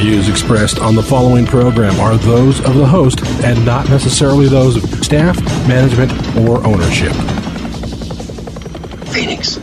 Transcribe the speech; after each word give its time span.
views 0.00 0.30
expressed 0.30 0.78
on 0.78 0.94
the 0.94 1.02
following 1.02 1.44
program 1.44 2.00
are 2.00 2.16
those 2.16 2.58
of 2.60 2.74
the 2.74 2.86
host 2.86 3.20
and 3.44 3.62
not 3.66 3.86
necessarily 3.90 4.48
those 4.48 4.82
of 4.82 5.04
staff, 5.04 5.38
management, 5.68 6.10
or 6.38 6.64
ownership. 6.64 7.12
Phoenix, 9.12 9.58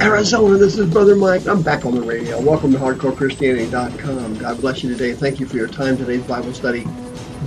Arizona, 0.00 0.56
this 0.56 0.78
is 0.78 0.90
Brother 0.90 1.14
Mike. 1.14 1.46
I'm 1.46 1.60
back 1.60 1.84
on 1.84 1.94
the 1.94 2.00
radio. 2.00 2.40
Welcome 2.40 2.72
to 2.72 2.78
HardcoreChristianity.com. 2.78 4.38
God 4.38 4.60
bless 4.62 4.82
you 4.82 4.90
today. 4.90 5.12
Thank 5.12 5.38
you 5.40 5.46
for 5.46 5.58
your 5.58 5.68
time. 5.68 5.98
Today's 5.98 6.24
Bible 6.24 6.54
study 6.54 6.86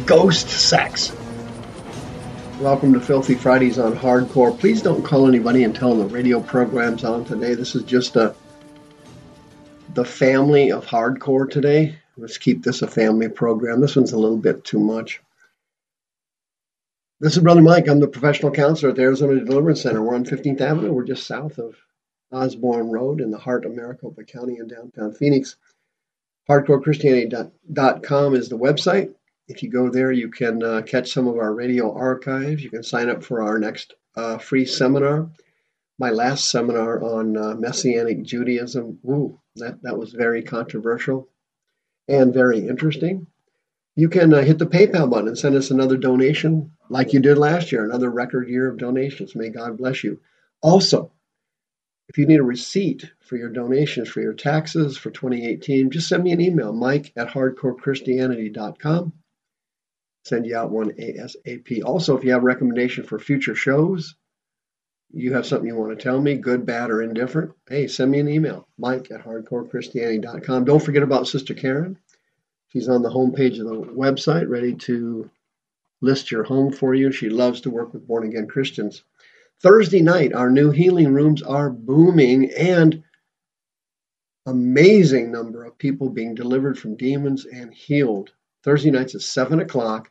Ghost 0.06 0.50
Sex. 0.50 1.16
Welcome 2.60 2.94
to 2.94 3.02
Filthy 3.02 3.34
Fridays 3.34 3.80
on 3.80 3.98
Hardcore. 3.98 4.58
Please 4.60 4.84
don't 4.84 5.02
call 5.02 5.28
anybody 5.28 5.64
and 5.64 5.76
tell 5.76 5.96
them 5.96 6.08
the 6.08 6.14
radio 6.14 6.40
program's 6.40 7.04
on 7.04 7.26
today. 7.26 7.56
This 7.56 7.74
is 7.74 7.82
just 7.84 8.16
a 8.18 8.36
the 9.96 10.06
family 10.06 10.72
of 10.72 10.86
hardcore 10.86 11.50
today. 11.50 11.98
Let's 12.16 12.38
keep 12.38 12.64
this 12.64 12.84
a 12.84 12.88
family 12.88 13.28
program. 13.28 13.82
This 13.82 13.96
one's 13.96 14.14
a 14.14 14.20
little 14.20 14.38
bit 14.38 14.64
too 14.64 14.80
much. 14.80 15.20
This 17.20 17.36
is 17.36 17.42
Brother 17.42 17.62
Mike. 17.62 17.88
I'm 17.88 18.00
the 18.00 18.08
professional 18.08 18.52
counselor 18.52 18.92
at 18.92 18.98
the 18.98 19.02
Arizona 19.02 19.44
Deliverance 19.44 19.82
Center. 19.82 20.02
We're 20.02 20.14
on 20.14 20.26
15th 20.26 20.62
Avenue. 20.62 20.94
We're 20.94 21.06
just 21.06 21.26
south 21.26 21.58
of 21.58 21.76
Osborne 22.32 22.92
Road 22.92 23.20
in 23.20 23.32
the 23.32 23.38
heart 23.40 23.66
of 23.66 23.74
Maricopa 23.74 24.26
County 24.26 24.58
in 24.58 24.68
downtown 24.68 25.14
Phoenix. 25.14 25.56
HardcoreChristianity.com 26.50 28.36
is 28.36 28.50
the 28.50 28.60
website. 28.60 29.16
If 29.48 29.64
you 29.64 29.72
go 29.72 29.90
there, 29.90 30.12
you 30.12 30.30
can 30.30 30.62
uh, 30.62 30.82
catch 30.82 31.12
some 31.12 31.28
of 31.28 31.38
our 31.38 31.54
radio 31.54 31.96
archives. 31.96 32.64
You 32.64 32.70
can 32.70 32.84
sign 32.84 33.10
up 33.10 33.24
for 33.24 33.42
our 33.42 33.58
next 33.58 33.96
uh, 34.16 34.38
free 34.38 34.66
seminar. 34.66 35.32
My 35.98 36.12
last 36.12 36.52
seminar 36.52 37.02
on 37.02 37.38
uh, 37.38 37.56
Messianic 37.56 38.22
Judaism, 38.22 39.00
woo, 39.02 39.40
that, 39.56 39.82
that 39.82 39.98
was 39.98 40.12
very 40.12 40.44
controversial 40.44 41.30
and 42.08 42.34
very 42.34 42.68
interesting. 42.68 43.28
You 43.96 44.10
can 44.10 44.34
uh, 44.34 44.42
hit 44.42 44.58
the 44.58 44.66
PayPal 44.66 45.10
button 45.10 45.28
and 45.28 45.38
send 45.38 45.56
us 45.56 45.70
another 45.70 45.98
donation 45.98 46.72
like 46.90 47.14
you 47.14 47.20
did 47.20 47.38
last 47.38 47.72
year, 47.72 47.86
another 47.86 48.10
record 48.10 48.50
year 48.50 48.70
of 48.70 48.78
donations. 48.78 49.36
May 49.36 49.50
God 49.50 49.78
bless 49.78 50.04
you. 50.04 50.20
Also, 50.62 51.12
if 52.10 52.18
you 52.18 52.26
need 52.26 52.40
a 52.40 52.44
receipt 52.44 53.12
for 53.22 53.38
your 53.38 53.50
donations, 53.50 54.10
for 54.10 54.22
your 54.22 54.34
taxes 54.34 54.98
for 54.98 55.10
2018, 55.12 55.92
just 55.92 56.08
send 56.08 56.24
me 56.24 56.32
an 56.32 56.42
email, 56.42 56.74
mike 56.74 57.14
at 57.16 57.30
hardcorechristianity.com. 57.30 59.14
Send 60.26 60.46
you 60.46 60.56
out 60.56 60.72
one 60.72 60.92
ASAP. 60.92 61.84
Also, 61.84 62.18
if 62.18 62.24
you 62.24 62.32
have 62.32 62.44
a 62.44 62.46
recommendation 62.46 63.04
for 63.04 63.20
future 63.20 63.56
shows, 63.56 64.16
you 65.14 65.34
have 65.34 65.46
something 65.46 65.68
you 65.68 65.76
want 65.76 65.98
to 65.98 66.04
tell 66.04 66.20
me, 66.20 66.36
good, 66.36 66.66
bad, 66.66 66.90
or 66.90 67.04
indifferent, 67.04 67.54
hey, 67.70 67.88
send 67.88 68.10
me 68.10 68.20
an 68.20 68.28
email, 68.28 68.68
mike 68.80 69.12
at 69.12 69.24
hardcorechristianity.com. 69.24 70.66
Don't 70.66 70.84
forget 70.84 71.04
about 71.04 71.28
Sister 71.28 71.54
Karen. 71.54 72.00
She's 72.70 72.90
on 72.90 73.04
the 73.04 73.12
homepage 73.12 73.60
of 73.60 73.68
the 73.68 73.94
website, 73.94 74.50
ready 74.50 74.74
to 74.74 75.30
list 76.02 76.32
your 76.32 76.44
home 76.44 76.74
for 76.74 76.96
you. 76.96 77.12
She 77.12 77.30
loves 77.30 77.62
to 77.62 77.70
work 77.70 77.94
with 77.94 78.08
born 78.08 78.26
again 78.26 78.48
Christians. 78.48 79.04
Thursday 79.62 80.02
night, 80.02 80.34
our 80.34 80.50
new 80.50 80.72
healing 80.72 81.14
rooms 81.14 81.44
are 81.44 81.70
booming 81.70 82.52
and 82.52 83.04
amazing 84.48 85.32
number 85.32 85.64
of 85.64 85.78
people 85.78 86.10
being 86.10 86.34
delivered 86.34 86.78
from 86.78 86.98
demons 86.98 87.46
and 87.46 87.72
healed. 87.72 88.32
Thursday 88.64 88.90
nights 88.90 89.14
at 89.14 89.22
7 89.22 89.60
o'clock. 89.60 90.10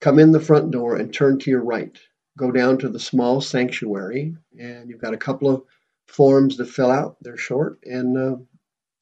Come 0.00 0.20
in 0.20 0.30
the 0.30 0.40
front 0.40 0.70
door 0.70 0.94
and 0.96 1.12
turn 1.12 1.40
to 1.40 1.50
your 1.50 1.64
right 1.64 1.98
go 2.38 2.50
down 2.52 2.78
to 2.78 2.88
the 2.88 3.00
small 3.00 3.40
sanctuary, 3.40 4.36
and 4.58 4.88
you've 4.88 5.00
got 5.00 5.12
a 5.12 5.18
couple 5.18 5.50
of 5.50 5.64
forms 6.06 6.56
to 6.56 6.64
fill 6.64 6.90
out. 6.90 7.16
They're 7.20 7.36
short, 7.36 7.80
and 7.84 8.16
uh, 8.16 8.36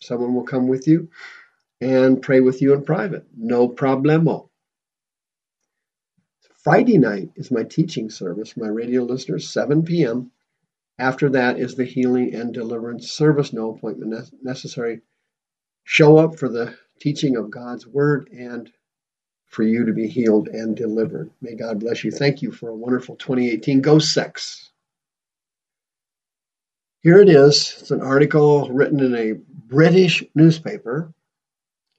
someone 0.01 0.35
will 0.35 0.45
come 0.45 0.67
with 0.67 0.89
you 0.89 1.11
and 1.81 2.23
pray 2.23 2.41
with 2.41 2.63
you 2.63 2.73
in 2.73 2.83
private. 2.83 3.27
No 3.37 3.69
problemo. 3.69 4.49
Friday 6.65 6.99
night 6.99 7.31
is 7.37 7.51
my 7.51 7.63
teaching 7.63 8.11
service, 8.11 8.57
my 8.57 8.67
radio 8.67 9.05
listeners, 9.05 9.49
7 9.49 9.85
p.m. 9.85 10.33
After 10.99 11.29
that 11.31 11.61
is 11.61 11.75
the 11.75 11.85
healing 11.85 12.35
and 12.35 12.53
deliverance 12.53 13.13
service, 13.13 13.53
no 13.53 13.75
appointment 13.75 14.33
necessary. 14.43 15.03
Show 15.85 16.17
up 16.17 16.39
for 16.39 16.49
the 16.49 16.75
teaching 16.99 17.37
of 17.37 17.51
God's 17.51 17.87
word 17.87 18.31
and 18.33 18.73
for 19.47 19.63
you 19.63 19.87
to 19.87 19.93
be 19.93 20.09
healed 20.09 20.49
and 20.49 20.77
delivered. 20.77 21.31
May 21.41 21.55
God 21.55 21.81
bless 21.81 22.05
you. 22.05 22.11
Thank 22.11 22.43
you 22.43 22.53
for 22.53 22.69
a 22.69 22.77
wonderful 22.77 23.17
2018. 23.17 23.81
Ghost 23.81 24.13
Sex. 24.13 24.71
Here 27.03 27.19
it 27.19 27.29
is. 27.29 27.77
It's 27.81 27.91
an 27.91 28.03
article 28.03 28.69
written 28.69 29.01
in 29.01 29.15
a 29.15 29.35
British 29.69 30.25
newspaper. 30.35 31.13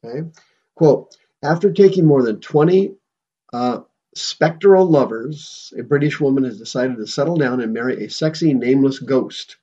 Okay. 0.04 0.28
Quote 0.76 1.16
After 1.42 1.72
taking 1.72 2.06
more 2.06 2.24
than 2.24 2.42
20 2.42 2.94
uh, 3.54 3.80
spectral 4.16 4.86
lovers, 4.86 5.74
a 5.78 5.84
British 5.84 6.20
woman 6.20 6.44
has 6.44 6.58
decided 6.58 6.98
to 6.98 7.08
settle 7.08 7.38
down 7.38 7.62
and 7.62 7.74
marry 7.74 8.04
a 8.04 8.10
sexy, 8.10 8.54
nameless 8.54 9.00
ghost 9.00 9.58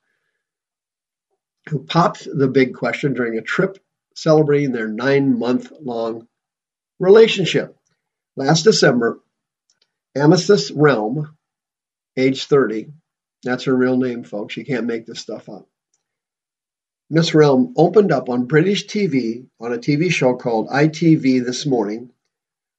who 1.69 1.83
popped 1.83 2.27
the 2.31 2.47
big 2.47 2.73
question 2.73 3.13
during 3.13 3.37
a 3.37 3.41
trip 3.41 3.77
celebrating 4.15 4.71
their 4.71 4.87
nine 4.87 5.37
month 5.37 5.71
long 5.81 6.27
relationship. 6.99 7.77
Last 8.35 8.63
December, 8.63 9.19
Amethyst 10.15 10.71
Realm, 10.75 11.35
age 12.17 12.45
30, 12.45 12.87
that's 13.43 13.65
her 13.65 13.75
real 13.75 13.97
name, 13.97 14.23
folks. 14.23 14.57
You 14.57 14.65
can't 14.65 14.87
make 14.87 15.05
this 15.05 15.19
stuff 15.19 15.47
up. 15.49 15.67
Miss 17.09 17.35
Realm 17.35 17.73
opened 17.77 18.11
up 18.11 18.29
on 18.29 18.47
British 18.47 18.87
TV 18.87 19.45
on 19.59 19.71
a 19.71 19.77
TV 19.77 20.11
show 20.11 20.35
called 20.35 20.69
ITV 20.69 21.45
This 21.45 21.65
Morning 21.65 22.11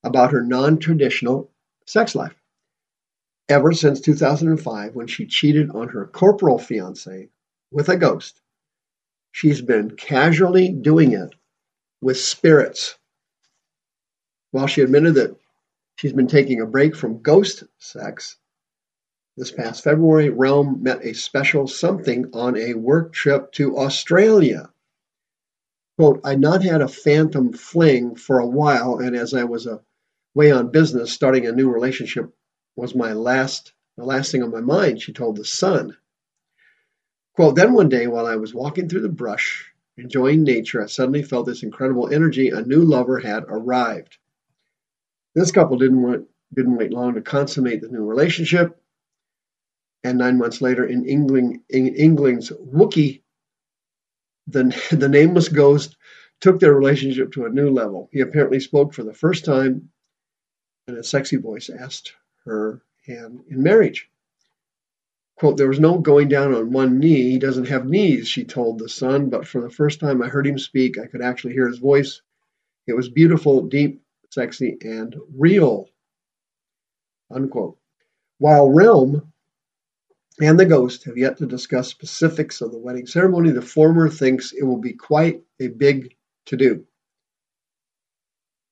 about 0.02 0.32
her 0.32 0.42
non 0.42 0.78
traditional 0.78 1.50
sex 1.86 2.14
life. 2.16 2.34
Ever 3.48 3.72
since 3.72 4.00
2005, 4.00 4.96
when 4.96 5.06
she 5.06 5.26
cheated 5.26 5.70
on 5.70 5.88
her 5.90 6.06
corporal 6.06 6.58
fiance 6.58 7.28
with 7.70 7.88
a 7.88 7.96
ghost, 7.96 8.40
she's 9.30 9.62
been 9.62 9.90
casually 9.90 10.70
doing 10.70 11.12
it 11.12 11.32
with 12.00 12.18
spirits. 12.18 12.98
While 14.56 14.68
she 14.68 14.80
admitted 14.80 15.16
that 15.16 15.36
She's 15.96 16.12
been 16.12 16.26
taking 16.26 16.60
a 16.60 16.66
break 16.66 16.94
from 16.94 17.22
ghost 17.22 17.64
sex. 17.78 18.36
This 19.36 19.50
past 19.50 19.82
February, 19.82 20.28
Realm 20.28 20.82
met 20.82 21.04
a 21.04 21.14
special 21.14 21.66
something 21.66 22.30
on 22.34 22.54
a 22.56 22.74
work 22.74 23.14
trip 23.14 23.52
to 23.52 23.78
Australia. 23.78 24.70
Quote, 25.98 26.20
I'd 26.24 26.40
not 26.40 26.62
had 26.62 26.82
a 26.82 26.88
phantom 26.88 27.54
fling 27.54 28.14
for 28.14 28.38
a 28.38 28.46
while, 28.46 28.98
and 28.98 29.16
as 29.16 29.32
I 29.32 29.44
was 29.44 29.66
away 29.66 30.50
on 30.50 30.70
business, 30.70 31.12
starting 31.12 31.46
a 31.46 31.52
new 31.52 31.70
relationship 31.70 32.30
was 32.76 32.94
my 32.94 33.12
last 33.14 33.72
the 33.96 34.04
last 34.04 34.32
thing 34.32 34.42
on 34.42 34.50
my 34.50 34.60
mind, 34.60 35.00
she 35.00 35.14
told 35.14 35.36
the 35.36 35.44
Sun. 35.46 35.96
Quote, 37.34 37.56
then 37.56 37.72
one 37.72 37.88
day 37.88 38.06
while 38.06 38.26
I 38.26 38.36
was 38.36 38.52
walking 38.52 38.88
through 38.88 39.00
the 39.00 39.08
brush, 39.08 39.72
enjoying 39.96 40.44
nature, 40.44 40.82
I 40.82 40.86
suddenly 40.86 41.22
felt 41.22 41.46
this 41.46 41.62
incredible 41.62 42.12
energy. 42.12 42.50
A 42.50 42.60
new 42.60 42.84
lover 42.84 43.18
had 43.18 43.44
arrived. 43.48 44.18
This 45.36 45.52
couple 45.52 45.76
didn't 45.76 46.00
want, 46.00 46.26
didn't 46.54 46.76
wait 46.76 46.94
long 46.94 47.14
to 47.14 47.20
consummate 47.20 47.82
the 47.82 47.88
new 47.88 48.02
relationship. 48.02 48.80
And 50.02 50.16
nine 50.16 50.38
months 50.38 50.62
later, 50.62 50.86
in 50.86 51.04
England, 51.04 51.60
in 51.68 51.88
England's 51.94 52.50
Wookey, 52.50 53.20
the, 54.46 54.64
the 54.90 55.10
nameless 55.10 55.50
ghost 55.50 55.96
took 56.40 56.58
their 56.58 56.72
relationship 56.72 57.32
to 57.32 57.44
a 57.44 57.50
new 57.50 57.68
level. 57.68 58.08
He 58.12 58.20
apparently 58.20 58.60
spoke 58.60 58.94
for 58.94 59.02
the 59.02 59.12
first 59.12 59.44
time, 59.44 59.90
and 60.88 60.96
a 60.96 61.04
sexy 61.04 61.36
voice 61.36 61.68
asked 61.68 62.14
her 62.46 62.80
hand 63.06 63.40
in 63.50 63.62
marriage. 63.62 64.08
Quote, 65.36 65.58
there 65.58 65.68
was 65.68 65.80
no 65.80 65.98
going 65.98 66.28
down 66.28 66.54
on 66.54 66.72
one 66.72 66.98
knee. 66.98 67.32
He 67.32 67.38
doesn't 67.38 67.68
have 67.68 67.84
knees, 67.84 68.26
she 68.26 68.44
told 68.44 68.78
the 68.78 68.88
Sun, 68.88 69.28
but 69.28 69.46
for 69.46 69.60
the 69.60 69.68
first 69.68 70.00
time 70.00 70.22
I 70.22 70.28
heard 70.28 70.46
him 70.46 70.58
speak. 70.58 70.98
I 70.98 71.06
could 71.06 71.20
actually 71.20 71.52
hear 71.52 71.68
his 71.68 71.78
voice. 71.78 72.22
It 72.86 72.94
was 72.94 73.10
beautiful, 73.10 73.62
deep, 73.66 74.00
sexy, 74.30 74.76
and 74.82 75.16
real. 75.36 75.88
Unquote. 77.30 77.78
While 78.38 78.70
Realm 78.70 79.32
and 80.40 80.60
the 80.60 80.66
ghost 80.66 81.04
have 81.04 81.16
yet 81.16 81.38
to 81.38 81.46
discuss 81.46 81.88
specifics 81.88 82.60
of 82.60 82.70
the 82.70 82.78
wedding 82.78 83.06
ceremony. 83.06 83.50
The 83.50 83.62
former 83.62 84.08
thinks 84.08 84.52
it 84.52 84.64
will 84.64 84.80
be 84.80 84.92
quite 84.92 85.42
a 85.60 85.68
big 85.68 86.14
to 86.46 86.56
do. 86.56 86.84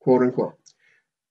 Quote 0.00 0.22
unquote. 0.22 0.58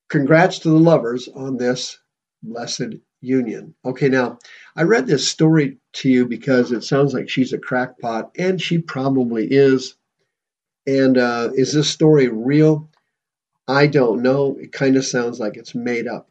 Congrats 0.10 0.60
to 0.60 0.70
the 0.70 0.80
lovers 0.80 1.28
on 1.28 1.58
this 1.58 2.00
blessed 2.42 2.96
union. 3.22 3.76
Okay, 3.86 4.10
now 4.10 4.40
I 4.76 4.84
read 4.84 5.08
this 5.08 5.28
story 5.28 5.78
to 5.94 6.10
you 6.10 6.26
because 6.28 6.72
it 6.72 6.84
sounds 6.84 7.14
like 7.14 7.30
she's 7.30 7.54
a 7.54 7.58
crackpot, 7.58 8.32
and 8.38 8.62
she 8.62 8.80
probably 8.80 9.48
is. 9.50 9.96
And 10.86 11.18
uh, 11.18 11.52
is 11.56 11.74
this 11.74 11.90
story 11.90 12.28
real? 12.28 12.90
I 13.68 13.88
don't 13.88 14.22
know. 14.22 14.58
It 14.60 14.72
kind 14.72 14.98
of 14.98 15.06
sounds 15.06 15.40
like 15.40 15.56
it's 15.58 15.76
made 15.76 16.08
up. 16.08 16.30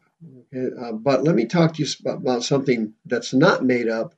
Uh, 0.55 0.91
but 0.93 1.23
let 1.23 1.35
me 1.35 1.45
talk 1.45 1.73
to 1.73 1.83
you 1.83 1.89
about 2.05 2.43
something 2.43 2.93
that's 3.05 3.33
not 3.33 3.65
made 3.65 3.89
up, 3.89 4.15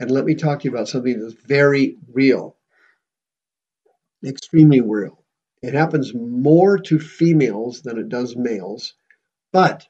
and 0.00 0.10
let 0.10 0.24
me 0.24 0.34
talk 0.34 0.60
to 0.60 0.64
you 0.64 0.74
about 0.74 0.88
something 0.88 1.20
that's 1.20 1.34
very 1.34 1.96
real, 2.12 2.56
extremely 4.24 4.80
real. 4.80 5.22
It 5.62 5.74
happens 5.74 6.12
more 6.14 6.78
to 6.78 6.98
females 6.98 7.82
than 7.82 7.98
it 7.98 8.08
does 8.08 8.34
males, 8.34 8.94
but 9.52 9.86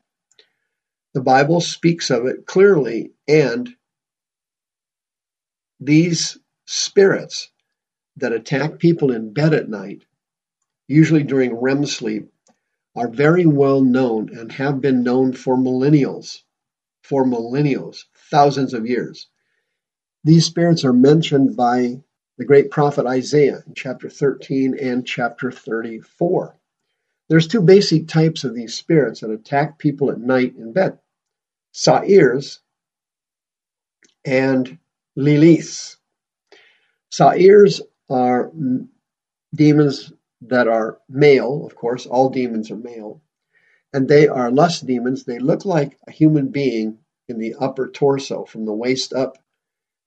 the 1.14 1.22
Bible 1.22 1.60
speaks 1.60 2.10
of 2.10 2.26
it 2.26 2.46
clearly, 2.46 3.12
and 3.28 3.70
these 5.80 6.38
spirits 6.66 7.50
that 8.16 8.32
attack 8.32 8.78
people 8.78 9.12
in 9.12 9.32
bed 9.32 9.54
at 9.54 9.68
night, 9.68 10.04
usually 10.88 11.22
during 11.22 11.54
REM 11.54 11.86
sleep, 11.86 12.31
are 12.94 13.08
very 13.08 13.46
well 13.46 13.82
known 13.82 14.36
and 14.36 14.52
have 14.52 14.80
been 14.80 15.02
known 15.02 15.32
for 15.32 15.56
millennials, 15.56 16.42
for 17.02 17.24
millennials, 17.24 18.04
thousands 18.30 18.74
of 18.74 18.86
years. 18.86 19.28
These 20.24 20.46
spirits 20.46 20.84
are 20.84 20.92
mentioned 20.92 21.56
by 21.56 22.02
the 22.38 22.44
great 22.44 22.70
prophet 22.70 23.06
Isaiah 23.06 23.62
in 23.66 23.74
chapter 23.74 24.08
13 24.08 24.78
and 24.78 25.06
chapter 25.06 25.50
34. 25.50 26.56
There's 27.28 27.48
two 27.48 27.62
basic 27.62 28.08
types 28.08 28.44
of 28.44 28.54
these 28.54 28.74
spirits 28.74 29.20
that 29.20 29.30
attack 29.30 29.78
people 29.78 30.10
at 30.10 30.20
night 30.20 30.54
in 30.56 30.72
bed. 30.72 30.98
Sa'irs 31.72 32.60
and 34.24 34.78
Liliths. 35.16 35.96
Sa'irs 37.10 37.80
are 38.10 38.52
demons 39.54 40.12
that 40.48 40.68
are 40.68 40.98
male, 41.08 41.64
of 41.66 41.74
course, 41.74 42.06
all 42.06 42.30
demons 42.30 42.70
are 42.70 42.76
male, 42.76 43.20
and 43.92 44.08
they 44.08 44.28
are 44.28 44.50
lust 44.50 44.86
demons. 44.86 45.24
They 45.24 45.38
look 45.38 45.64
like 45.64 45.98
a 46.06 46.12
human 46.12 46.48
being 46.48 46.98
in 47.28 47.38
the 47.38 47.54
upper 47.58 47.88
torso 47.88 48.44
from 48.44 48.64
the 48.64 48.72
waist 48.72 49.12
up. 49.12 49.38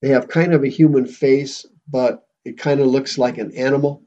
They 0.02 0.10
have 0.10 0.28
kind 0.28 0.54
of 0.54 0.64
a 0.64 0.70
human 0.70 1.06
face, 1.06 1.66
but 1.88 2.28
it 2.44 2.58
kind 2.58 2.80
of 2.80 2.88
looks 2.88 3.18
like 3.18 3.38
an 3.38 3.56
animal. 3.56 4.02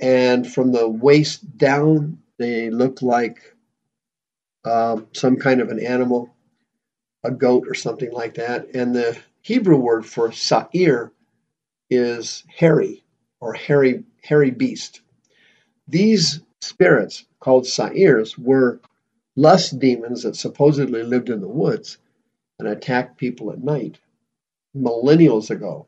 And 0.00 0.50
from 0.50 0.72
the 0.72 0.88
waist 0.88 1.56
down, 1.56 2.18
they 2.38 2.70
look 2.70 3.02
like 3.02 3.38
um, 4.64 5.08
some 5.12 5.36
kind 5.36 5.60
of 5.60 5.68
an 5.70 5.78
animal 5.78 6.34
a 7.24 7.30
goat 7.30 7.66
or 7.66 7.74
something 7.74 8.12
like 8.12 8.34
that. 8.34 8.74
And 8.74 8.94
the 8.94 9.18
Hebrew 9.40 9.76
word 9.76 10.06
for 10.06 10.30
sa'ir 10.30 11.10
is 11.90 12.44
hairy 12.54 13.02
or 13.40 13.54
hairy, 13.54 14.04
hairy 14.22 14.50
beast. 14.50 15.00
These 15.86 16.40
spirits, 16.60 17.24
called 17.40 17.66
sa'irs, 17.66 18.38
were 18.38 18.80
lust 19.36 19.78
demons 19.78 20.22
that 20.22 20.36
supposedly 20.36 21.02
lived 21.02 21.28
in 21.28 21.40
the 21.40 21.48
woods 21.48 21.98
and 22.58 22.68
attacked 22.68 23.18
people 23.18 23.50
at 23.52 23.62
night 23.62 23.98
millennials 24.74 25.50
ago. 25.50 25.86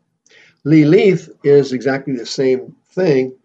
Lilith 0.64 1.30
is 1.44 1.72
exactly 1.72 2.16
the 2.16 2.26
same 2.26 2.76
thing, 2.90 3.36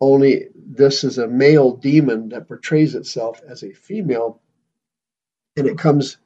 only 0.00 0.48
this 0.54 1.04
is 1.04 1.18
a 1.18 1.28
male 1.28 1.76
demon 1.76 2.28
that 2.30 2.48
portrays 2.48 2.94
itself 2.94 3.40
as 3.48 3.62
a 3.62 3.72
female, 3.72 4.40
and 5.56 5.66
it 5.66 5.78
comes 5.78 6.18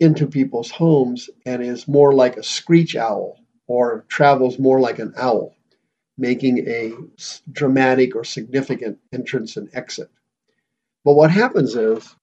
into 0.00 0.26
people's 0.26 0.70
homes 0.70 1.30
and 1.46 1.62
is 1.62 1.86
more 1.86 2.12
like 2.14 2.36
a 2.36 2.42
screech 2.42 2.96
owl 2.96 3.38
or 3.66 4.04
travels 4.08 4.58
more 4.58 4.80
like 4.80 4.98
an 4.98 5.12
owl, 5.16 5.54
making 6.20 6.68
a 6.68 6.92
dramatic 7.50 8.14
or 8.14 8.22
significant 8.22 8.98
entrance 9.12 9.56
and 9.56 9.70
exit. 9.72 10.10
But 11.04 11.14
what 11.14 11.30
happens 11.30 11.74
is 11.74 12.14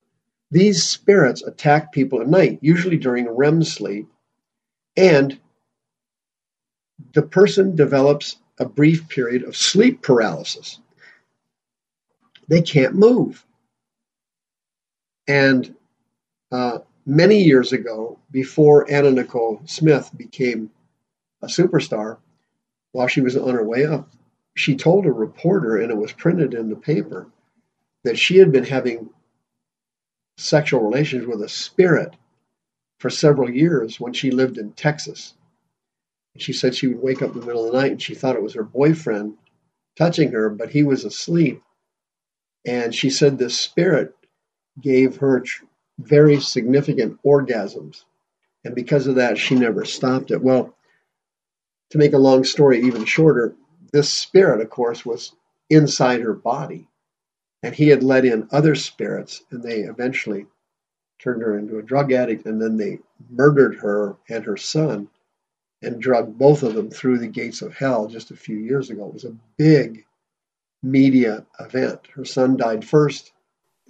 these 0.51 0.83
spirits 0.83 1.41
attack 1.41 1.91
people 1.91 2.21
at 2.21 2.29
night, 2.29 2.59
usually 2.61 2.97
during 2.97 3.27
REM 3.27 3.63
sleep, 3.63 4.07
and 4.95 5.39
the 7.13 7.23
person 7.23 7.75
develops 7.75 8.37
a 8.59 8.65
brief 8.65 9.09
period 9.09 9.43
of 9.43 9.57
sleep 9.57 10.01
paralysis. 10.01 10.79
They 12.47 12.61
can't 12.61 12.95
move. 12.95 13.43
And 15.27 15.75
uh, 16.51 16.79
many 17.05 17.43
years 17.43 17.73
ago, 17.73 18.19
before 18.31 18.89
Anna 18.89 19.11
Nicole 19.11 19.61
Smith 19.65 20.11
became 20.15 20.69
a 21.41 21.47
superstar, 21.47 22.17
while 22.97 23.07
she 23.07 23.21
was 23.21 23.37
on 23.37 23.53
her 23.53 23.63
way 23.63 23.85
up, 23.85 24.09
she 24.55 24.75
told 24.75 25.05
a 25.05 25.11
reporter, 25.11 25.77
and 25.77 25.91
it 25.91 25.97
was 25.97 26.11
printed 26.11 26.55
in 26.55 26.67
the 26.67 26.75
paper, 26.75 27.27
that 28.03 28.17
she 28.17 28.37
had 28.37 28.51
been 28.51 28.63
having 28.63 29.11
sexual 30.37 30.81
relations 30.81 31.27
with 31.27 31.43
a 31.43 31.47
spirit 31.47 32.15
for 32.99 33.11
several 33.11 33.51
years 33.51 33.99
when 33.99 34.13
she 34.13 34.31
lived 34.31 34.57
in 34.57 34.71
Texas. 34.71 35.35
She 36.37 36.53
said 36.53 36.73
she 36.73 36.87
would 36.87 37.03
wake 37.03 37.21
up 37.21 37.35
in 37.35 37.39
the 37.39 37.45
middle 37.45 37.67
of 37.67 37.71
the 37.71 37.79
night 37.79 37.91
and 37.91 38.01
she 38.01 38.15
thought 38.15 38.35
it 38.35 38.41
was 38.41 38.55
her 38.55 38.63
boyfriend 38.63 39.35
touching 39.95 40.31
her, 40.31 40.49
but 40.49 40.71
he 40.71 40.81
was 40.81 41.05
asleep. 41.05 41.61
And 42.65 42.95
she 42.95 43.11
said 43.11 43.37
this 43.37 43.59
spirit 43.59 44.15
gave 44.81 45.17
her 45.17 45.43
very 45.99 46.39
significant 46.39 47.19
orgasms. 47.23 48.05
And 48.65 48.73
because 48.73 49.05
of 49.05 49.13
that, 49.17 49.37
she 49.37 49.53
never 49.53 49.85
stopped 49.85 50.31
it. 50.31 50.41
Well, 50.41 50.75
to 51.91 51.97
make 51.97 52.13
a 52.13 52.17
long 52.17 52.43
story 52.43 52.81
even 52.81 53.05
shorter, 53.05 53.55
this 53.91 54.11
spirit, 54.11 54.61
of 54.61 54.69
course, 54.69 55.05
was 55.05 55.33
inside 55.69 56.21
her 56.21 56.33
body. 56.33 56.87
And 57.63 57.73
he 57.73 57.89
had 57.89 58.03
let 58.03 58.25
in 58.25 58.47
other 58.51 58.75
spirits, 58.75 59.43
and 59.51 59.63
they 59.63 59.81
eventually 59.81 60.45
turned 61.19 61.41
her 61.41 61.57
into 61.57 61.79
a 61.79 61.83
drug 61.83 62.11
addict, 62.11 62.45
and 62.45 62.61
then 62.61 62.77
they 62.77 62.99
murdered 63.29 63.75
her 63.75 64.15
and 64.29 64.45
her 64.45 64.57
son 64.57 65.09
and 65.81 66.01
drugged 66.01 66.37
both 66.37 66.63
of 66.63 66.73
them 66.73 66.89
through 66.89 67.19
the 67.19 67.27
gates 67.27 67.61
of 67.61 67.75
hell 67.75 68.07
just 68.07 68.31
a 68.31 68.35
few 68.35 68.57
years 68.57 68.89
ago. 68.89 69.07
It 69.07 69.13
was 69.13 69.25
a 69.25 69.35
big 69.57 70.05
media 70.81 71.45
event. 71.59 72.07
Her 72.13 72.25
son 72.25 72.57
died 72.57 72.85
first, 72.85 73.31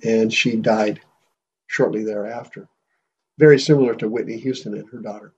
and 0.03 0.31
she 0.31 0.57
died 0.57 0.99
shortly 1.67 2.03
thereafter. 2.03 2.67
Very 3.37 3.59
similar 3.59 3.95
to 3.95 4.09
Whitney 4.09 4.37
Houston 4.37 4.73
and 4.73 4.89
her 4.89 4.99
daughter. 4.99 5.33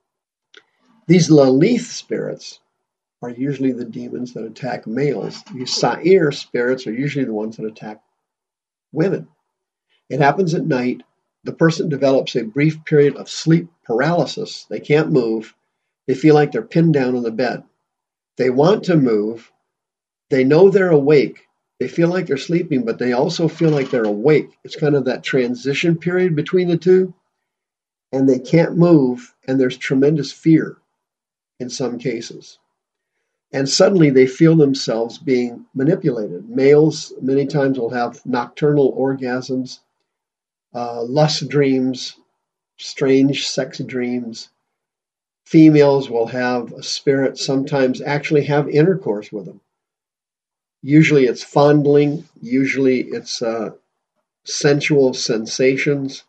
These 1.10 1.28
Lalith 1.28 1.90
spirits 1.90 2.60
are 3.20 3.30
usually 3.30 3.72
the 3.72 3.84
demons 3.84 4.32
that 4.34 4.44
attack 4.44 4.86
males. 4.86 5.42
These 5.52 5.74
Sa'ir 5.74 6.30
spirits 6.30 6.86
are 6.86 6.92
usually 6.92 7.24
the 7.24 7.34
ones 7.34 7.56
that 7.56 7.66
attack 7.66 8.00
women. 8.92 9.26
It 10.08 10.20
happens 10.20 10.54
at 10.54 10.64
night. 10.64 11.02
The 11.42 11.52
person 11.52 11.88
develops 11.88 12.36
a 12.36 12.44
brief 12.44 12.84
period 12.84 13.16
of 13.16 13.28
sleep 13.28 13.66
paralysis. 13.82 14.66
They 14.70 14.78
can't 14.78 15.10
move. 15.10 15.52
They 16.06 16.14
feel 16.14 16.36
like 16.36 16.52
they're 16.52 16.62
pinned 16.62 16.94
down 16.94 17.16
on 17.16 17.24
the 17.24 17.32
bed. 17.32 17.64
They 18.36 18.50
want 18.50 18.84
to 18.84 18.96
move. 18.96 19.50
They 20.28 20.44
know 20.44 20.70
they're 20.70 20.92
awake, 20.92 21.48
they 21.80 21.88
feel 21.88 22.06
like 22.08 22.28
they're 22.28 22.36
sleeping, 22.36 22.84
but 22.84 23.00
they 23.00 23.14
also 23.14 23.48
feel 23.48 23.70
like 23.70 23.90
they're 23.90 24.04
awake. 24.04 24.56
It's 24.62 24.76
kind 24.76 24.94
of 24.94 25.06
that 25.06 25.24
transition 25.24 25.98
period 25.98 26.36
between 26.36 26.68
the 26.68 26.78
two. 26.78 27.12
And 28.12 28.28
they 28.28 28.38
can't 28.38 28.76
move, 28.76 29.34
and 29.48 29.58
there's 29.58 29.76
tremendous 29.76 30.30
fear 30.30 30.76
in 31.60 31.70
some 31.70 31.98
cases. 31.98 32.58
And 33.52 33.68
suddenly 33.68 34.10
they 34.10 34.26
feel 34.26 34.56
themselves 34.56 35.18
being 35.18 35.66
manipulated. 35.74 36.48
Males, 36.48 37.12
many 37.20 37.46
times, 37.46 37.78
will 37.78 37.90
have 37.90 38.24
nocturnal 38.26 38.94
orgasms, 38.96 39.80
uh, 40.74 41.02
lust 41.02 41.48
dreams, 41.48 42.16
strange 42.78 43.46
sex 43.48 43.78
dreams. 43.78 44.50
Females 45.44 46.10
will 46.10 46.26
have 46.26 46.72
a 46.72 46.82
spirit, 46.82 47.38
sometimes 47.38 48.00
actually 48.00 48.44
have 48.44 48.68
intercourse 48.68 49.32
with 49.32 49.46
them 49.46 49.60
Usually 50.82 51.26
it's 51.26 51.44
fondling, 51.44 52.26
usually 52.40 53.00
it's 53.02 53.42
uh, 53.42 53.70
sensual 54.44 55.12
sensations, 55.12 56.24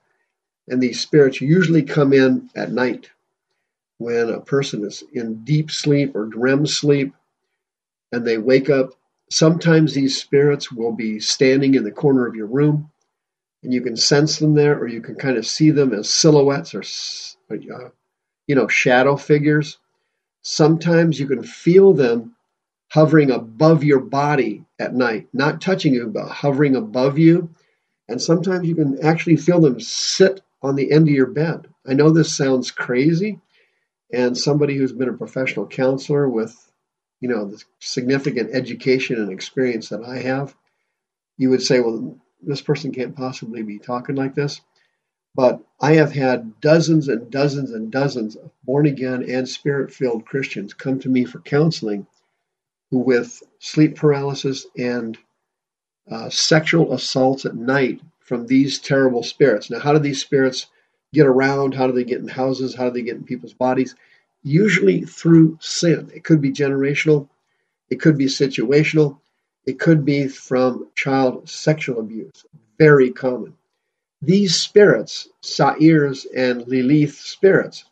and 0.68 0.82
these 0.82 1.00
spirits 1.00 1.40
usually 1.40 1.84
come 1.84 2.12
in 2.12 2.50
at 2.56 2.72
night 2.72 3.12
when 4.02 4.30
a 4.30 4.42
person 4.42 4.84
is 4.84 5.04
in 5.14 5.44
deep 5.44 5.70
sleep 5.70 6.16
or 6.16 6.26
REM 6.36 6.66
sleep 6.66 7.14
and 8.12 8.26
they 8.26 8.38
wake 8.38 8.70
up. 8.70 8.94
Sometimes 9.30 9.94
these 9.94 10.20
spirits 10.20 10.72
will 10.72 10.92
be 10.92 11.20
standing 11.20 11.76
in 11.76 11.84
the 11.84 11.92
corner 11.92 12.26
of 12.26 12.36
your 12.36 12.48
room 12.48 12.90
and 13.64 13.74
you 13.74 13.82
can 13.82 13.96
sense 13.96 14.40
them 14.40 14.56
there 14.56 14.78
or 14.78 14.88
you 14.88 15.02
can 15.02 15.16
kind 15.16 15.38
of 15.38 15.46
see 15.46 15.70
them 15.70 15.94
as 15.94 16.10
silhouettes 16.10 16.74
or 16.74 16.84
uh, 17.52 17.90
you 18.48 18.56
know, 18.56 18.68
shadow 18.68 19.16
figures. 19.16 19.78
Sometimes 20.42 21.20
you 21.20 21.28
can 21.28 21.44
feel 21.44 21.94
them 21.94 22.36
hovering 22.90 23.32
above 23.32 23.84
your 23.84 24.00
body 24.00 24.66
at 24.80 24.96
night, 24.96 25.28
not 25.32 25.62
touching 25.62 25.94
you, 25.94 26.08
but 26.08 26.28
hovering 26.28 26.76
above 26.76 27.18
you. 27.18 27.50
And 28.10 28.22
sometimes 28.22 28.68
you 28.68 28.76
can 28.76 29.00
actually 29.06 29.38
feel 29.38 29.62
them 29.62 29.80
sit 29.80 30.42
on 30.62 30.76
the 30.76 30.92
end 30.92 31.08
of 31.08 31.14
your 31.14 31.28
bed. 31.28 31.68
I 31.88 31.94
know 31.94 32.10
this 32.10 32.36
sounds 32.36 32.72
crazy, 32.72 33.40
and 34.14 34.38
somebody 34.38 34.76
who's 34.76 34.92
been 34.92 35.10
a 35.10 35.14
professional 35.14 35.68
counselor 35.68 36.28
with, 36.28 36.72
you 37.20 37.30
know, 37.30 37.46
the 37.46 37.64
significant 37.80 38.54
education 38.54 39.18
and 39.18 39.32
experience 39.32 39.90
that 39.90 40.04
I 40.04 40.18
have, 40.20 40.56
you 41.38 41.50
would 41.50 41.62
say, 41.62 41.80
well, 41.80 42.18
this 42.42 42.62
person 42.62 42.92
can't 42.92 43.16
possibly 43.16 43.64
be 43.64 43.80
talking 43.80 44.16
like 44.16 44.36
this. 44.36 44.62
But 45.34 45.62
I 45.80 45.94
have 45.94 46.12
had 46.12 46.60
dozens 46.60 47.08
and 47.08 47.32
dozens 47.32 47.72
and 47.72 47.92
dozens 47.92 48.36
of 48.36 48.52
born 48.64 48.86
again 48.86 49.24
and 49.30 49.48
spirit 49.48 49.94
filled 49.94 50.26
Christians 50.26 50.74
come 50.74 51.00
to 51.00 51.10
me 51.10 51.24
for 51.24 51.40
counseling 51.40 52.06
with 52.92 53.42
sleep 53.60 53.96
paralysis 53.96 54.66
and 54.78 55.18
uh, 56.10 56.30
sexual 56.30 56.94
assaults 56.94 57.46
at 57.46 57.56
night 57.56 58.02
from 58.20 58.48
these 58.48 58.80
terrible 58.80 59.24
spirits. 59.24 59.70
Now, 59.70 59.80
how 59.80 59.94
do 59.94 60.00
these 60.00 60.22
spirits 60.22 60.68
get 61.14 61.28
around? 61.28 61.74
How 61.74 61.88
do 61.88 61.94
they 61.94 62.04
get 62.04 62.20
in 62.20 62.28
houses? 62.28 62.76
How 62.76 62.86
do 62.86 62.92
they 62.92 63.02
get 63.02 63.18
in 63.18 63.24
people's 63.24 63.54
bodies? 63.54 63.96
Usually 64.44 65.02
through 65.02 65.58
sin. 65.62 66.10
It 66.14 66.24
could 66.24 66.42
be 66.42 66.52
generational, 66.52 67.28
it 67.90 68.00
could 68.00 68.18
be 68.18 68.26
situational, 68.26 69.20
it 69.66 69.80
could 69.80 70.06
be 70.06 70.28
from 70.28 70.88
child 70.96 71.48
sexual 71.50 72.00
abuse. 72.00 72.46
Very 72.78 73.12
common. 73.12 73.54
These 74.22 74.56
spirits, 74.56 75.28
Sa'irs 75.42 76.26
and 76.36 76.68
Lilith 76.68 77.16
spirits, 77.16 77.86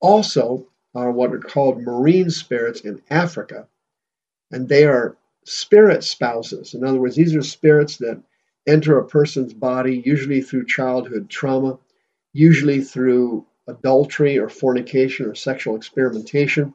also 0.00 0.66
are 0.94 1.10
what 1.10 1.32
are 1.32 1.38
called 1.38 1.82
marine 1.82 2.30
spirits 2.30 2.80
in 2.80 3.02
Africa, 3.10 3.68
and 4.50 4.68
they 4.68 4.84
are 4.84 5.16
spirit 5.44 6.04
spouses. 6.04 6.74
In 6.74 6.84
other 6.84 6.98
words, 6.98 7.16
these 7.16 7.34
are 7.34 7.42
spirits 7.42 7.98
that 7.98 8.20
enter 8.66 8.98
a 8.98 9.06
person's 9.06 9.54
body, 9.54 10.02
usually 10.04 10.42
through 10.42 10.66
childhood 10.66 11.28
trauma, 11.30 11.78
usually 12.32 12.80
through 12.80 13.46
adultery 13.66 14.38
or 14.38 14.48
fornication 14.48 15.26
or 15.26 15.34
sexual 15.34 15.76
experimentation. 15.76 16.74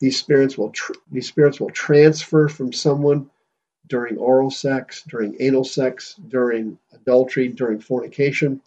These 0.00 0.18
spirits 0.18 0.58
will 0.58 0.70
tr- 0.70 0.92
these 1.10 1.26
spirits 1.28 1.58
will 1.58 1.70
transfer 1.70 2.48
from 2.48 2.72
someone 2.72 3.30
during 3.88 4.18
oral 4.18 4.50
sex, 4.50 5.02
during 5.08 5.36
anal 5.40 5.64
sex, 5.64 6.16
during 6.28 6.78
adultery, 6.92 7.48
during 7.48 7.80
fornication. 7.80 8.60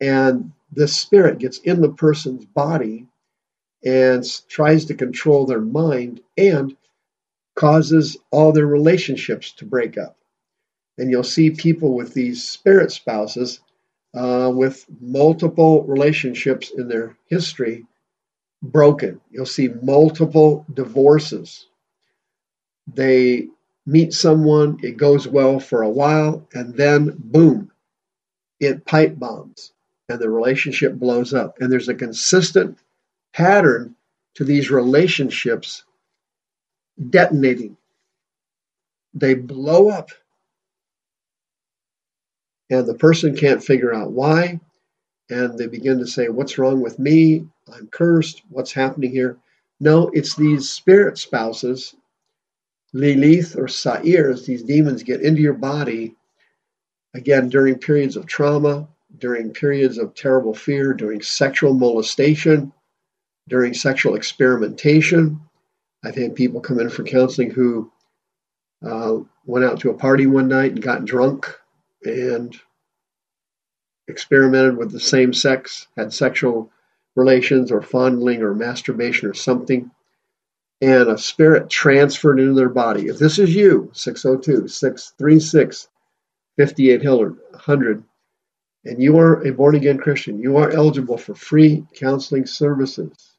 And 0.00 0.52
this 0.72 0.96
spirit 0.96 1.38
gets 1.38 1.58
in 1.58 1.80
the 1.80 1.90
person's 1.92 2.44
body 2.44 3.06
and 3.84 4.24
tries 4.48 4.86
to 4.86 4.94
control 4.94 5.44
their 5.46 5.60
mind 5.60 6.20
and 6.36 6.76
causes 7.56 8.16
all 8.30 8.52
their 8.52 8.66
relationships 8.66 9.52
to 9.52 9.64
break 9.64 9.98
up. 9.98 10.16
And 10.96 11.10
you'll 11.10 11.24
see 11.24 11.50
people 11.50 11.94
with 11.94 12.14
these 12.14 12.46
spirit 12.46 12.92
spouses 12.92 13.60
Uh, 14.14 14.50
with 14.54 14.86
multiple 15.00 15.84
relationships 15.84 16.72
in 16.76 16.88
their 16.88 17.16
history 17.26 17.84
broken. 18.62 19.20
You'll 19.30 19.46
see 19.46 19.68
multiple 19.82 20.64
divorces. 20.72 21.66
They 22.92 23.48
meet 23.86 24.12
someone, 24.12 24.78
it 24.82 24.96
goes 24.96 25.28
well 25.28 25.60
for 25.60 25.82
a 25.82 25.90
while, 25.90 26.48
and 26.54 26.74
then 26.74 27.14
boom, 27.18 27.70
it 28.60 28.84
pipe 28.86 29.18
bombs 29.18 29.72
and 30.08 30.18
the 30.18 30.30
relationship 30.30 30.94
blows 30.94 31.34
up. 31.34 31.58
And 31.60 31.70
there's 31.70 31.88
a 31.88 31.94
consistent 31.94 32.78
pattern 33.32 33.94
to 34.34 34.44
these 34.44 34.70
relationships 34.70 35.84
detonating. 37.10 37.76
They 39.14 39.34
blow 39.34 39.88
up, 39.88 40.10
and 42.70 42.86
the 42.86 42.94
person 42.94 43.36
can't 43.36 43.62
figure 43.62 43.94
out 43.94 44.12
why. 44.12 44.60
And 45.30 45.58
they 45.58 45.66
begin 45.66 45.98
to 45.98 46.06
say, 46.06 46.28
What's 46.28 46.58
wrong 46.58 46.80
with 46.80 46.98
me? 46.98 47.46
I'm 47.72 47.88
cursed. 47.88 48.42
What's 48.48 48.72
happening 48.72 49.10
here? 49.10 49.36
No, 49.80 50.08
it's 50.14 50.34
these 50.34 50.68
spirit 50.68 51.18
spouses 51.18 51.94
Lilith 52.92 53.56
or 53.56 53.68
Sa'irs, 53.68 54.46
these 54.46 54.62
demons 54.62 55.02
get 55.02 55.20
into 55.20 55.42
your 55.42 55.54
body 55.54 56.16
again 57.14 57.48
during 57.48 57.78
periods 57.78 58.16
of 58.16 58.26
trauma, 58.26 58.88
during 59.18 59.52
periods 59.52 59.98
of 59.98 60.14
terrible 60.14 60.54
fear, 60.54 60.94
during 60.94 61.20
sexual 61.20 61.74
molestation, 61.74 62.72
during 63.48 63.74
sexual 63.74 64.14
experimentation. 64.14 65.40
I've 66.02 66.14
had 66.14 66.34
people 66.34 66.60
come 66.60 66.80
in 66.80 66.88
for 66.88 67.02
counseling 67.02 67.50
who 67.50 67.90
uh, 68.86 69.18
went 69.44 69.64
out 69.64 69.80
to 69.80 69.90
a 69.90 69.94
party 69.94 70.26
one 70.26 70.48
night 70.48 70.72
and 70.72 70.82
got 70.82 71.04
drunk 71.04 71.58
and 72.04 72.58
experimented 74.06 74.76
with 74.76 74.90
the 74.90 75.00
same 75.00 75.32
sex, 75.32 75.86
had 75.96 76.12
sexual 76.12 76.70
relations 77.16 77.70
or 77.70 77.82
fondling 77.82 78.42
or 78.42 78.54
masturbation 78.54 79.28
or 79.28 79.34
something 79.34 79.90
and 80.80 81.08
a 81.08 81.18
spirit 81.18 81.68
transferred 81.68 82.38
into 82.38 82.54
their 82.54 82.68
body. 82.68 83.08
If 83.08 83.18
this 83.18 83.38
is 83.38 83.54
you, 83.54 83.90
602 83.92 84.68
636 84.68 85.88
5800, 86.56 88.04
and 88.84 89.02
you 89.02 89.18
are 89.18 89.46
a 89.46 89.52
born 89.52 89.74
again 89.74 89.98
Christian, 89.98 90.38
you 90.40 90.56
are 90.56 90.70
eligible 90.70 91.16
for 91.16 91.34
free 91.34 91.84
counseling 91.94 92.46
services. 92.46 93.36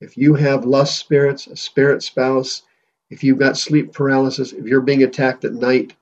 If 0.00 0.16
you 0.16 0.34
have 0.34 0.64
lust 0.64 0.98
spirits, 0.98 1.46
a 1.46 1.56
spirit 1.56 2.02
spouse, 2.02 2.62
if 3.10 3.22
you've 3.22 3.38
got 3.38 3.56
sleep 3.56 3.92
paralysis, 3.92 4.52
if 4.52 4.66
you're 4.66 4.80
being 4.80 5.02
attacked 5.02 5.44
at 5.44 5.52
night, 5.52 5.94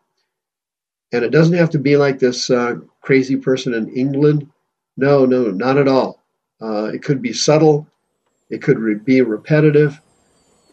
and 1.12 1.24
it 1.24 1.30
doesn't 1.30 1.56
have 1.56 1.70
to 1.70 1.78
be 1.78 1.96
like 1.96 2.18
this 2.18 2.50
uh, 2.50 2.76
crazy 3.00 3.36
person 3.36 3.74
in 3.74 3.88
England. 3.94 4.48
No, 4.96 5.26
no, 5.26 5.50
not 5.50 5.78
at 5.78 5.88
all. 5.88 6.22
Uh, 6.60 6.90
it 6.92 7.02
could 7.02 7.22
be 7.22 7.32
subtle, 7.32 7.86
it 8.50 8.62
could 8.62 8.78
re- 8.78 8.94
be 8.94 9.22
repetitive 9.22 10.00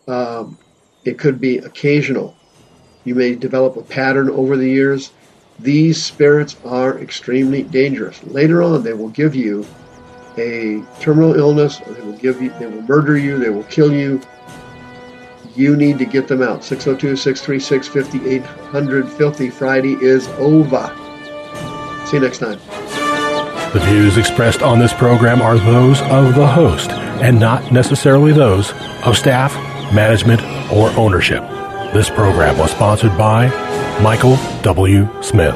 um, 0.07 0.57
it 1.03 1.17
could 1.17 1.39
be 1.39 1.57
occasional. 1.59 2.35
You 3.03 3.15
may 3.15 3.35
develop 3.35 3.77
a 3.77 3.83
pattern 3.83 4.29
over 4.29 4.57
the 4.57 4.67
years. 4.67 5.11
These 5.59 6.03
spirits 6.03 6.57
are 6.65 6.99
extremely 6.99 7.63
dangerous. 7.63 8.23
Later 8.23 8.61
on, 8.61 8.83
they 8.83 8.93
will 8.93 9.09
give 9.09 9.35
you 9.35 9.65
a 10.37 10.83
terminal 10.99 11.35
illness, 11.35 11.81
or 11.81 11.93
they 11.93 12.01
will 12.01 12.17
give 12.17 12.41
you, 12.41 12.53
they 12.59 12.67
will 12.67 12.81
murder 12.83 13.17
you, 13.17 13.37
they 13.39 13.49
will 13.49 13.63
kill 13.63 13.91
you. 13.91 14.21
You 15.57 15.75
need 15.75 15.97
to 15.99 16.05
get 16.05 16.27
them 16.27 16.41
out. 16.41 16.63
602 16.63 17.17
636 17.17 17.87
5800. 17.87 19.09
Filthy 19.09 19.49
Friday 19.49 19.93
is 20.01 20.27
over. 20.39 20.93
See 22.05 22.17
you 22.17 22.23
next 22.23 22.37
time. 22.37 22.59
The 23.73 23.81
views 23.83 24.17
expressed 24.17 24.61
on 24.61 24.79
this 24.79 24.93
program 24.93 25.41
are 25.41 25.57
those 25.57 26.01
of 26.03 26.35
the 26.35 26.47
host 26.47 26.91
and 26.91 27.37
not 27.37 27.71
necessarily 27.71 28.31
those 28.31 28.71
of 29.03 29.17
staff 29.17 29.53
management, 29.93 30.41
or 30.71 30.89
ownership. 30.91 31.41
This 31.93 32.09
program 32.09 32.57
was 32.57 32.71
sponsored 32.71 33.17
by 33.17 33.47
Michael 34.01 34.37
W. 34.61 35.07
Smith. 35.21 35.55